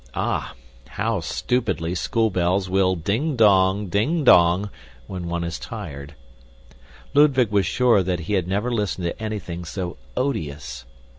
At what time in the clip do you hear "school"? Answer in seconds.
1.93-2.31